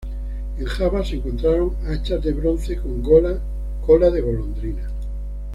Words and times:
En 0.57 0.65
Java 0.65 1.05
se 1.05 1.15
encontraron 1.17 1.75
hachas 1.85 2.23
de 2.23 2.33
bronce 2.33 2.75
con 2.75 3.03
cola 3.03 4.09
de 4.09 4.21
golondrina. 4.21 4.89